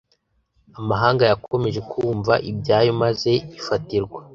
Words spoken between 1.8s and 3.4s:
kumva ibyayo maze